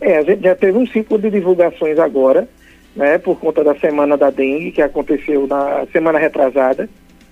É, 0.00 0.16
a 0.16 0.22
gente 0.22 0.42
já 0.42 0.54
teve 0.54 0.78
um 0.78 0.86
ciclo 0.86 1.18
de 1.18 1.30
divulgações 1.30 1.98
agora, 1.98 2.48
né, 3.00 3.16
por 3.16 3.40
conta 3.40 3.64
da 3.64 3.74
semana 3.76 4.14
da 4.14 4.28
dengue, 4.28 4.72
que 4.72 4.82
aconteceu 4.82 5.46
na 5.46 5.86
semana 5.90 6.18
retrasada, 6.18 6.86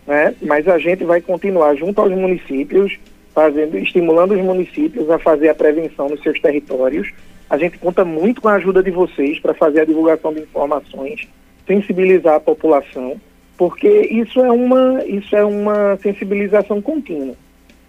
né, 0.06 0.34
mas 0.40 0.66
a 0.66 0.78
gente 0.78 1.04
vai 1.04 1.20
continuar 1.20 1.74
junto 1.74 2.00
aos 2.00 2.10
municípios, 2.10 2.98
fazendo, 3.34 3.76
estimulando 3.76 4.32
os 4.32 4.40
municípios 4.40 5.10
a 5.10 5.18
fazer 5.18 5.50
a 5.50 5.54
prevenção 5.54 6.08
nos 6.08 6.22
seus 6.22 6.40
territórios. 6.40 7.12
A 7.50 7.58
gente 7.58 7.76
conta 7.76 8.02
muito 8.02 8.40
com 8.40 8.48
a 8.48 8.54
ajuda 8.54 8.82
de 8.82 8.90
vocês 8.90 9.38
para 9.40 9.52
fazer 9.52 9.82
a 9.82 9.84
divulgação 9.84 10.32
de 10.32 10.40
informações, 10.40 11.28
sensibilizar 11.66 12.36
a 12.36 12.40
população, 12.40 13.20
porque 13.58 13.90
isso 14.10 14.40
é 14.40 14.50
uma, 14.50 15.04
isso 15.04 15.36
é 15.36 15.44
uma 15.44 15.98
sensibilização 15.98 16.80
contínua. 16.80 17.34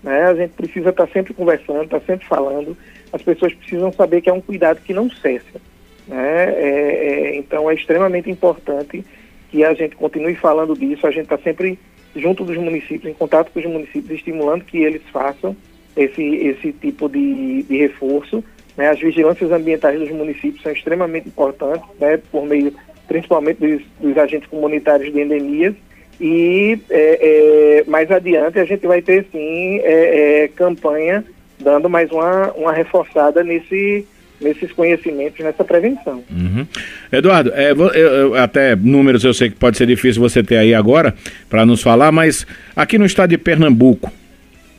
Né? 0.04 0.24
A 0.24 0.36
gente 0.36 0.52
precisa 0.52 0.90
estar 0.90 1.08
tá 1.08 1.14
sempre 1.14 1.34
conversando, 1.34 1.84
estar 1.84 2.02
tá 2.02 2.06
sempre 2.06 2.28
falando. 2.28 2.76
As 3.14 3.22
pessoas 3.22 3.54
precisam 3.54 3.90
saber 3.94 4.20
que 4.20 4.30
é 4.30 4.34
um 4.34 4.42
cuidado 4.42 4.82
que 4.82 4.94
não 4.94 5.10
cessa. 5.10 5.62
Né? 6.10 6.44
É, 6.44 7.32
é, 7.32 7.36
então 7.38 7.70
é 7.70 7.76
extremamente 7.76 8.30
importante 8.30 9.06
que 9.50 9.64
a 9.64 9.74
gente 9.74 9.96
continue 9.96 10.36
falando 10.36 10.78
disso. 10.78 11.06
A 11.06 11.12
gente 11.12 11.24
está 11.24 11.38
sempre 11.38 11.78
junto 12.16 12.44
dos 12.44 12.58
municípios, 12.58 13.06
em 13.06 13.14
contato 13.14 13.52
com 13.52 13.60
os 13.60 13.66
municípios, 13.66 14.12
estimulando 14.12 14.66
que 14.66 14.80
eles 14.80 15.04
façam 15.14 15.56
esse, 15.96 16.24
esse 16.24 16.72
tipo 16.74 17.08
de, 17.08 17.64
de 17.64 17.78
reforço. 17.78 18.44
Né? 18.76 18.90
As 18.90 19.00
vigilâncias 19.00 19.52
ambientais 19.52 20.00
dos 20.00 20.10
municípios 20.10 20.64
são 20.64 20.72
extremamente 20.72 21.28
importantes, 21.28 21.88
né? 22.00 22.20
por 22.32 22.46
meio 22.46 22.74
principalmente 23.08 23.60
dos, 23.60 23.82
dos 24.00 24.18
agentes 24.18 24.50
comunitários 24.50 25.12
de 25.12 25.20
endemias 25.20 25.76
e 26.22 26.80
é, 26.90 27.80
é, 27.80 27.84
mais 27.90 28.12
adiante 28.12 28.60
a 28.60 28.66
gente 28.66 28.86
vai 28.86 29.02
ter 29.02 29.26
sim 29.32 29.80
é, 29.80 30.44
é, 30.44 30.48
campanha 30.50 31.26
dando 31.60 31.90
mais 31.90 32.12
uma, 32.12 32.52
uma 32.52 32.72
reforçada 32.72 33.44
nesse, 33.44 34.06
nesses 34.40 34.72
conhecimentos, 34.72 35.44
nessa 35.44 35.64
prevenção. 35.64 36.24
Uhum. 36.32 36.66
Eduardo, 37.12 37.52
é, 37.54 37.72
eu, 37.72 37.88
eu, 37.90 38.36
até 38.36 38.76
números 38.76 39.24
eu 39.24 39.34
sei 39.34 39.50
que 39.50 39.56
pode 39.56 39.78
ser 39.78 39.86
difícil 39.86 40.22
você 40.22 40.42
ter 40.42 40.58
aí 40.58 40.74
agora 40.74 41.14
para 41.50 41.66
nos 41.66 41.82
falar, 41.82 42.12
mas 42.12 42.46
aqui 42.76 42.98
no 42.98 43.06
estado 43.06 43.30
de 43.32 43.38
Pernambuco, 43.38 44.12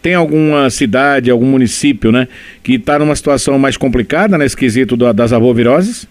tem 0.02 0.14
alguma 0.14 0.70
cidade, 0.70 1.30
algum 1.30 1.46
município, 1.46 2.10
né, 2.10 2.26
que 2.62 2.74
está 2.74 2.98
numa 2.98 3.14
situação 3.14 3.58
mais 3.58 3.76
complicada 3.76 4.38
nesse 4.38 4.56
quesito 4.56 4.96
do, 4.96 5.12
das 5.12 5.32
arboviroses? 5.32 6.08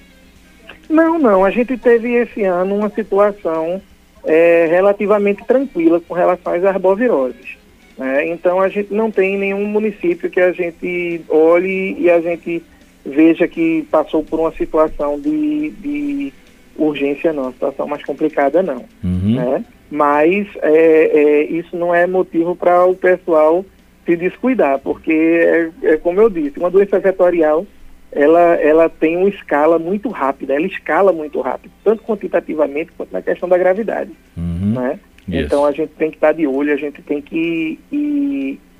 Não, 0.89 1.19
não. 1.19 1.45
A 1.45 1.51
gente 1.51 1.77
teve 1.77 2.13
esse 2.13 2.43
ano 2.43 2.75
uma 2.75 2.89
situação 2.89 3.81
é, 4.25 4.67
relativamente 4.69 5.43
tranquila 5.45 5.99
com 5.99 6.13
relação 6.13 6.53
às 6.53 6.63
arboviroses. 6.63 7.57
Né? 7.97 8.27
Então 8.29 8.59
a 8.59 8.69
gente 8.69 8.93
não 8.93 9.11
tem 9.11 9.37
nenhum 9.37 9.65
município 9.65 10.29
que 10.29 10.39
a 10.39 10.51
gente 10.51 11.21
olhe 11.29 11.95
e 11.99 12.09
a 12.09 12.19
gente 12.21 12.63
veja 13.09 13.47
que 13.47 13.87
passou 13.91 14.23
por 14.23 14.39
uma 14.39 14.51
situação 14.53 15.19
de, 15.19 15.71
de 15.71 16.33
urgência 16.77 17.33
não, 17.33 17.51
situação 17.51 17.87
mais 17.87 18.03
complicada 18.03 18.63
não. 18.63 18.85
Uhum. 19.03 19.35
Né? 19.35 19.65
Mas 19.91 20.47
é, 20.61 20.71
é, 20.71 21.43
isso 21.45 21.75
não 21.75 21.93
é 21.93 22.05
motivo 22.05 22.55
para 22.55 22.85
o 22.85 22.95
pessoal 22.95 23.65
se 24.05 24.15
descuidar, 24.15 24.79
porque 24.79 25.11
é, 25.11 25.71
é 25.83 25.97
como 25.97 26.21
eu 26.21 26.29
disse, 26.29 26.59
uma 26.59 26.71
doença 26.71 26.99
vetorial 26.99 27.65
ela, 28.11 28.55
ela 28.55 28.89
tem 28.89 29.17
uma 29.17 29.29
escala 29.29 29.77
muito 29.77 30.09
rápida, 30.09 30.55
ela 30.55 30.65
escala 30.65 31.13
muito 31.13 31.39
rápido, 31.41 31.71
tanto 31.83 32.03
quantitativamente 32.03 32.91
quanto 32.97 33.11
na 33.11 33.21
questão 33.21 33.47
da 33.47 33.57
gravidade. 33.57 34.11
Uhum. 34.35 34.73
Né? 34.73 34.99
Yes. 35.29 35.45
Então 35.45 35.65
a 35.65 35.71
gente 35.71 35.91
tem 35.91 36.09
que 36.09 36.17
estar 36.17 36.31
de 36.31 36.47
olho, 36.47 36.73
a 36.73 36.77
gente 36.77 37.01
tem 37.03 37.21
que 37.21 37.77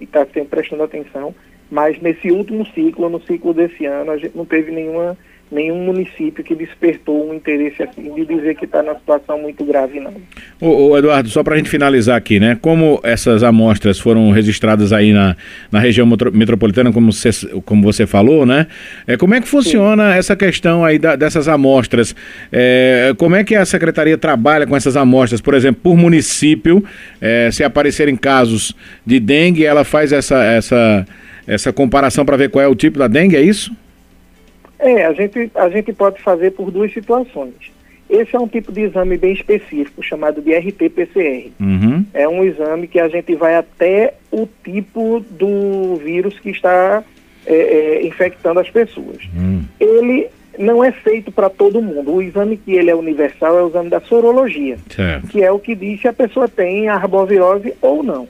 estar 0.02 0.26
tá 0.26 0.32
sempre 0.34 0.50
prestando 0.50 0.84
atenção. 0.84 1.34
Mas 1.70 2.02
nesse 2.02 2.32
último 2.32 2.66
ciclo, 2.74 3.10
no 3.10 3.22
ciclo 3.22 3.54
desse 3.54 3.86
ano, 3.86 4.12
a 4.12 4.18
gente 4.18 4.36
não 4.36 4.46
teve 4.46 4.72
nenhuma 4.72 5.18
nenhum 5.52 5.84
município 5.84 6.44
que 6.44 6.54
despertou 6.54 7.28
um 7.28 7.34
interesse 7.34 7.82
assim 7.82 8.14
de 8.14 8.26
dizer 8.26 8.56
que 8.56 8.66
está 8.66 8.84
numa 8.84 8.96
situação 8.96 9.40
muito 9.42 9.66
grave, 9.66 10.00
não. 10.00 10.14
Ô, 10.62 10.90
ô 10.90 10.98
Eduardo, 10.98 11.28
só 11.30 11.44
para 11.44 11.56
a 11.56 11.58
gente 11.58 11.70
finalizar 11.70 12.16
aqui, 12.16 12.40
né? 12.40 12.58
Como 12.62 13.00
essas 13.04 13.42
amostras 13.42 14.00
foram 14.00 14.30
registradas 14.30 14.94
aí 14.94 15.12
na, 15.12 15.36
na 15.72 15.80
região 15.80 16.08
metropolitana, 16.34 16.92
como 16.92 17.12
você, 17.12 17.30
como 17.66 17.82
você 17.82 18.06
falou, 18.06 18.46
né? 18.46 18.68
É, 19.08 19.18
como 19.18 19.34
é 19.34 19.42
que 19.42 19.48
funciona 19.48 20.14
Sim. 20.14 20.20
essa 20.20 20.36
questão 20.36 20.86
aí 20.86 21.00
da, 21.00 21.16
dessas 21.16 21.48
amostras? 21.48 22.16
É, 22.52 23.14
como 23.18 23.36
é 23.36 23.44
que 23.44 23.56
a 23.56 23.66
secretaria 23.66 24.18
trabalha 24.18 24.68
com 24.68 24.76
essas 24.76 24.96
amostras, 24.96 25.42
por 25.42 25.56
exemplo, 25.56 25.82
por 25.82 25.98
município? 25.98 26.84
É, 27.20 27.50
se 27.52 27.64
aparecerem 27.64 28.16
casos 28.16 28.76
de 29.04 29.20
dengue, 29.20 29.66
ela 29.66 29.84
faz 29.84 30.12
essa, 30.12 30.44
essa, 30.44 31.06
essa 31.50 31.74
comparação 31.74 32.24
para 32.24 32.38
ver 32.38 32.50
qual 32.50 32.64
é 32.64 32.68
o 32.68 32.76
tipo 32.76 33.00
da 33.00 33.08
dengue, 33.08 33.36
é 33.36 33.42
isso? 33.42 33.76
É, 34.78 35.06
a 35.06 35.14
gente, 35.14 35.52
a 35.56 35.68
gente 35.68 35.92
pode 35.92 36.22
fazer 36.22 36.52
por 36.52 36.70
duas 36.70 36.94
situações. 36.94 37.56
Esse 38.10 38.36
é 38.36 38.40
um 38.40 38.48
tipo 38.48 38.72
de 38.72 38.82
exame 38.82 39.18
bem 39.18 39.34
específico, 39.34 40.02
chamado 40.02 40.42
de 40.42 40.52
RT-PCR. 40.52 41.52
Uhum. 41.60 42.06
É 42.14 42.28
um 42.28 42.44
exame 42.44 42.88
que 42.88 43.00
a 43.00 43.08
gente 43.08 43.36
vai 43.36 43.56
até 43.56 44.14
o 44.32 44.48
tipo 44.64 45.24
do 45.32 45.96
vírus 45.98 46.40
que 46.40 46.50
está 46.50 47.04
é, 47.46 47.54
é, 47.54 48.08
infectando 48.08 48.60
as 48.60 48.70
pessoas. 48.70 49.18
Uhum. 49.36 49.64
Ele 49.80 50.28
não 50.58 50.84
é 50.84 50.92
feito 50.92 51.32
para 51.32 51.50
todo 51.50 51.82
mundo. 51.82 52.14
O 52.14 52.22
exame 52.22 52.58
que 52.58 52.74
ele 52.74 52.90
é 52.90 52.96
universal 52.96 53.58
é 53.58 53.64
o 53.64 53.70
exame 53.70 53.90
da 53.90 54.02
sorologia, 54.02 54.78
certo. 54.90 55.28
que 55.28 55.44
é 55.44 55.52
o 55.52 55.60
que 55.60 55.76
diz 55.76 56.02
se 56.02 56.08
a 56.08 56.14
pessoa 56.14 56.48
tem 56.48 56.90
arbovirose 56.90 57.74
ou 57.82 58.04
não. 58.04 58.28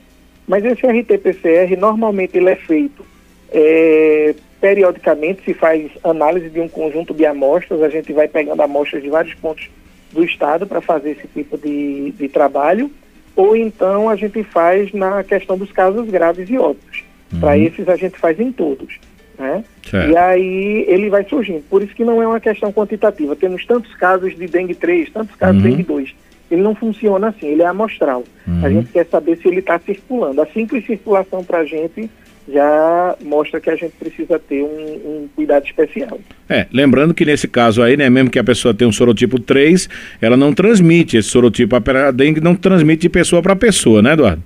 Mas 0.50 0.64
esse 0.64 0.84
RT-PCR, 0.84 1.76
normalmente 1.78 2.36
ele 2.36 2.50
é 2.50 2.56
feito 2.56 3.06
é, 3.52 4.34
periodicamente 4.60 5.44
se 5.44 5.54
faz 5.54 5.88
análise 6.02 6.50
de 6.50 6.58
um 6.58 6.68
conjunto 6.68 7.14
de 7.14 7.24
amostras, 7.24 7.80
a 7.80 7.88
gente 7.88 8.12
vai 8.12 8.26
pegando 8.26 8.60
amostras 8.60 9.00
de 9.00 9.08
vários 9.08 9.32
pontos 9.34 9.70
do 10.10 10.24
estado 10.24 10.66
para 10.66 10.80
fazer 10.80 11.12
esse 11.12 11.28
tipo 11.28 11.56
de, 11.56 12.10
de 12.18 12.28
trabalho, 12.28 12.90
ou 13.36 13.54
então 13.56 14.08
a 14.08 14.16
gente 14.16 14.42
faz 14.42 14.92
na 14.92 15.22
questão 15.22 15.56
dos 15.56 15.70
casos 15.70 16.10
graves 16.10 16.50
e 16.50 16.58
óbitos. 16.58 17.04
Uhum. 17.32 17.38
Para 17.38 17.56
esses 17.56 17.88
a 17.88 17.94
gente 17.94 18.18
faz 18.18 18.40
em 18.40 18.50
todos. 18.50 18.98
Né? 19.38 19.62
E 20.10 20.16
aí 20.16 20.84
ele 20.88 21.08
vai 21.10 21.24
surgindo. 21.26 21.62
Por 21.70 21.80
isso 21.80 21.94
que 21.94 22.04
não 22.04 22.20
é 22.20 22.26
uma 22.26 22.40
questão 22.40 22.72
quantitativa. 22.72 23.36
Temos 23.36 23.64
tantos 23.64 23.94
casos 23.94 24.36
de 24.36 24.48
dengue 24.48 24.74
3, 24.74 25.10
tantos 25.10 25.36
casos 25.36 25.62
uhum. 25.62 25.70
de 25.70 25.76
dengue 25.76 25.84
2. 25.84 26.14
Ele 26.50 26.62
não 26.62 26.74
funciona 26.74 27.28
assim, 27.28 27.46
ele 27.46 27.62
é 27.62 27.66
amostral. 27.66 28.24
Uhum. 28.46 28.64
A 28.64 28.68
gente 28.68 28.90
quer 28.92 29.06
saber 29.06 29.36
se 29.38 29.48
ele 29.48 29.60
está 29.60 29.78
circulando. 29.78 30.42
A 30.42 30.46
simples 30.46 30.84
circulação 30.84 31.44
para 31.44 31.58
a 31.58 31.64
gente 31.64 32.10
já 32.52 33.16
mostra 33.22 33.60
que 33.60 33.70
a 33.70 33.76
gente 33.76 33.92
precisa 33.98 34.38
ter 34.38 34.62
um, 34.62 34.66
um, 34.66 35.28
cuidado 35.34 35.64
especial. 35.64 36.18
É, 36.48 36.66
lembrando 36.72 37.14
que 37.14 37.24
nesse 37.24 37.46
caso 37.46 37.82
aí, 37.82 37.96
né, 37.96 38.10
mesmo 38.10 38.30
que 38.30 38.38
a 38.38 38.44
pessoa 38.44 38.74
tenha 38.74 38.88
um 38.88 38.92
sorotipo 38.92 39.38
3, 39.38 39.88
ela 40.20 40.36
não 40.36 40.52
transmite 40.52 41.16
esse 41.16 41.28
sorotipo, 41.28 41.76
a 41.76 42.10
dengue 42.10 42.40
não 42.40 42.54
transmite 42.54 43.02
de 43.02 43.08
pessoa 43.08 43.40
para 43.40 43.54
pessoa, 43.54 44.02
né, 44.02 44.14
Eduardo? 44.14 44.42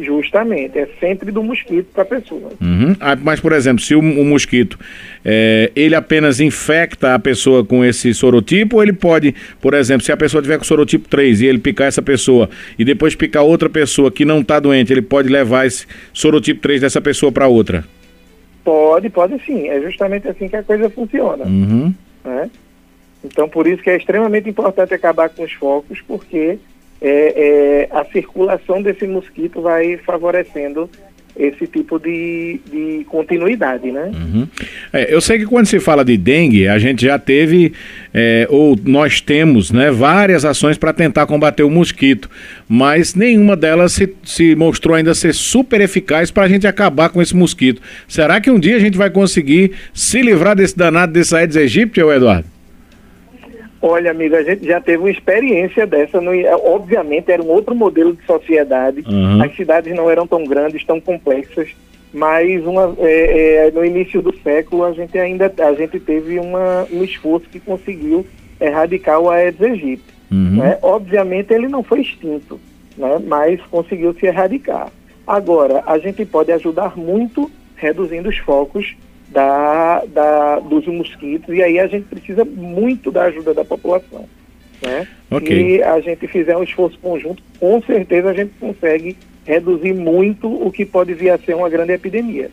Justamente, 0.00 0.78
é 0.78 0.88
sempre 0.98 1.30
do 1.30 1.42
mosquito 1.42 1.86
para 1.92 2.02
a 2.02 2.06
pessoa. 2.06 2.50
Uhum. 2.60 2.96
Ah, 2.98 3.16
mas, 3.16 3.38
por 3.38 3.52
exemplo, 3.52 3.82
se 3.82 3.94
o, 3.94 3.98
o 3.98 4.24
mosquito 4.24 4.78
é, 5.24 5.70
ele 5.76 5.94
apenas 5.94 6.40
infecta 6.40 7.14
a 7.14 7.18
pessoa 7.18 7.64
com 7.64 7.84
esse 7.84 8.14
sorotipo, 8.14 8.76
ou 8.76 8.82
ele 8.82 8.94
pode, 8.94 9.34
por 9.60 9.74
exemplo, 9.74 10.02
se 10.02 10.10
a 10.10 10.16
pessoa 10.16 10.42
tiver 10.42 10.56
com 10.56 10.64
sorotipo 10.64 11.08
3 11.08 11.42
e 11.42 11.46
ele 11.46 11.58
picar 11.58 11.86
essa 11.86 12.00
pessoa 12.00 12.48
e 12.78 12.84
depois 12.84 13.14
picar 13.14 13.42
outra 13.42 13.68
pessoa 13.68 14.10
que 14.10 14.24
não 14.24 14.40
está 14.40 14.58
doente, 14.58 14.92
ele 14.92 15.02
pode 15.02 15.28
levar 15.28 15.66
esse 15.66 15.86
sorotipo 16.12 16.60
3 16.60 16.80
dessa 16.80 17.00
pessoa 17.00 17.30
para 17.30 17.46
outra? 17.46 17.84
Pode, 18.64 19.10
pode 19.10 19.38
sim. 19.44 19.68
É 19.68 19.80
justamente 19.82 20.28
assim 20.28 20.48
que 20.48 20.56
a 20.56 20.62
coisa 20.62 20.88
funciona. 20.88 21.44
Uhum. 21.44 21.92
Né? 22.24 22.50
Então, 23.22 23.48
por 23.48 23.66
isso 23.66 23.82
que 23.82 23.90
é 23.90 23.96
extremamente 23.96 24.48
importante 24.48 24.94
acabar 24.94 25.28
com 25.28 25.42
os 25.42 25.52
focos, 25.52 26.00
porque 26.06 26.58
é, 27.00 27.88
é, 27.90 27.96
a 27.96 28.04
circulação 28.06 28.82
desse 28.82 29.06
mosquito 29.06 29.62
vai 29.62 29.96
favorecendo 29.98 30.88
esse 31.36 31.66
tipo 31.66 31.98
de, 31.98 32.60
de 32.70 33.04
continuidade, 33.08 33.90
né? 33.90 34.10
Uhum. 34.12 34.48
É, 34.92 35.14
eu 35.14 35.20
sei 35.20 35.38
que 35.38 35.46
quando 35.46 35.66
se 35.66 35.80
fala 35.80 36.04
de 36.04 36.16
dengue, 36.16 36.68
a 36.68 36.78
gente 36.78 37.06
já 37.06 37.18
teve, 37.18 37.72
é, 38.12 38.46
ou 38.50 38.76
nós 38.84 39.20
temos, 39.20 39.70
né, 39.70 39.90
várias 39.90 40.44
ações 40.44 40.76
para 40.76 40.92
tentar 40.92 41.26
combater 41.26 41.62
o 41.62 41.70
mosquito, 41.70 42.28
mas 42.68 43.14
nenhuma 43.14 43.56
delas 43.56 43.92
se, 43.92 44.12
se 44.22 44.54
mostrou 44.54 44.94
ainda 44.94 45.14
ser 45.14 45.32
super 45.32 45.80
eficaz 45.80 46.30
para 46.30 46.42
a 46.42 46.48
gente 46.48 46.66
acabar 46.66 47.08
com 47.08 47.22
esse 47.22 47.34
mosquito. 47.34 47.80
Será 48.06 48.40
que 48.40 48.50
um 48.50 48.58
dia 48.58 48.76
a 48.76 48.80
gente 48.80 48.98
vai 48.98 49.08
conseguir 49.08 49.72
se 49.94 50.20
livrar 50.20 50.54
desse 50.54 50.76
danado 50.76 51.12
desse 51.12 51.34
Aedes 51.34 51.56
aegypti, 51.56 52.00
Eduardo? 52.00 52.59
Olha, 53.82 54.10
amigo, 54.10 54.36
a 54.36 54.42
gente 54.42 54.66
já 54.66 54.80
teve 54.80 54.98
uma 54.98 55.10
experiência 55.10 55.86
dessa. 55.86 56.20
No, 56.20 56.32
obviamente, 56.66 57.32
era 57.32 57.42
um 57.42 57.48
outro 57.48 57.74
modelo 57.74 58.14
de 58.14 58.24
sociedade. 58.26 59.02
Uhum. 59.06 59.42
As 59.42 59.54
cidades 59.56 59.94
não 59.94 60.10
eram 60.10 60.26
tão 60.26 60.44
grandes, 60.44 60.84
tão 60.84 61.00
complexas. 61.00 61.70
Mas 62.12 62.64
uma, 62.66 62.94
é, 62.98 63.68
é, 63.68 63.70
no 63.70 63.84
início 63.84 64.20
do 64.20 64.36
século, 64.42 64.84
a 64.84 64.92
gente 64.92 65.16
ainda 65.18 65.52
a 65.60 65.72
gente 65.74 65.98
teve 66.00 66.38
uma, 66.38 66.86
um 66.92 67.04
esforço 67.04 67.48
que 67.48 67.60
conseguiu 67.60 68.26
erradicar 68.60 69.20
o 69.20 69.30
Aedes 69.30 69.62
aegypti. 69.62 70.14
Uhum. 70.30 70.56
Né? 70.56 70.78
Obviamente, 70.82 71.54
ele 71.54 71.68
não 71.68 71.82
foi 71.82 72.00
extinto, 72.00 72.60
né? 72.96 73.20
mas 73.24 73.60
conseguiu 73.70 74.12
se 74.14 74.26
erradicar. 74.26 74.90
Agora, 75.26 75.82
a 75.86 75.98
gente 75.98 76.24
pode 76.24 76.52
ajudar 76.52 76.96
muito 76.96 77.50
reduzindo 77.76 78.28
os 78.28 78.36
focos 78.38 78.96
da, 79.30 80.04
da, 80.06 80.58
dos 80.60 80.86
mosquitos, 80.86 81.54
e 81.54 81.62
aí 81.62 81.78
a 81.78 81.86
gente 81.86 82.06
precisa 82.06 82.44
muito 82.44 83.10
da 83.10 83.24
ajuda 83.24 83.54
da 83.54 83.64
população. 83.64 84.28
Né? 84.82 85.06
Okay. 85.30 85.76
E 85.76 85.82
a 85.82 86.00
gente 86.00 86.26
fizer 86.26 86.56
um 86.56 86.62
esforço 86.62 86.98
conjunto, 86.98 87.42
com 87.58 87.80
certeza 87.82 88.30
a 88.30 88.34
gente 88.34 88.52
consegue 88.58 89.16
reduzir 89.44 89.92
muito 89.92 90.48
o 90.48 90.70
que 90.70 90.84
pode 90.84 91.14
vir 91.14 91.30
a 91.30 91.38
ser 91.38 91.54
uma 91.54 91.68
grande 91.68 91.92
epidemia. 91.92 92.50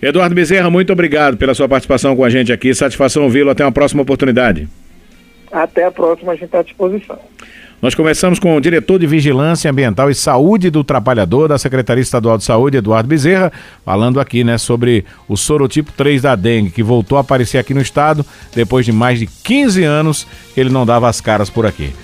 Eduardo 0.00 0.34
Bezerra, 0.34 0.70
muito 0.70 0.92
obrigado 0.92 1.36
pela 1.36 1.54
sua 1.54 1.68
participação 1.68 2.14
com 2.14 2.22
a 2.22 2.30
gente 2.30 2.52
aqui. 2.52 2.72
Satisfação 2.72 3.24
ouvi-lo. 3.24 3.50
Até 3.50 3.64
uma 3.64 3.72
próxima 3.72 4.02
oportunidade. 4.02 4.68
Até 5.50 5.84
a 5.84 5.90
próxima, 5.90 6.32
a 6.32 6.34
gente 6.36 6.44
está 6.44 6.60
à 6.60 6.62
disposição. 6.62 7.18
Nós 7.80 7.94
começamos 7.94 8.40
com 8.40 8.56
o 8.56 8.60
diretor 8.60 8.98
de 8.98 9.06
Vigilância 9.06 9.70
Ambiental 9.70 10.10
e 10.10 10.14
Saúde 10.14 10.68
do 10.68 10.82
Trabalhador 10.82 11.48
da 11.48 11.56
Secretaria 11.56 12.02
Estadual 12.02 12.36
de 12.36 12.42
Saúde, 12.42 12.78
Eduardo 12.78 13.08
Bezerra, 13.08 13.52
falando 13.84 14.18
aqui, 14.18 14.42
né, 14.42 14.58
sobre 14.58 15.04
o 15.28 15.36
sorotipo 15.36 15.92
3 15.96 16.22
da 16.22 16.34
dengue, 16.34 16.70
que 16.70 16.82
voltou 16.82 17.16
a 17.16 17.20
aparecer 17.20 17.56
aqui 17.56 17.72
no 17.72 17.80
estado 17.80 18.26
depois 18.52 18.84
de 18.84 18.90
mais 18.90 19.20
de 19.20 19.26
15 19.26 19.84
anos 19.84 20.26
que 20.52 20.60
ele 20.60 20.70
não 20.70 20.84
dava 20.84 21.08
as 21.08 21.20
caras 21.20 21.48
por 21.48 21.66
aqui. 21.66 21.92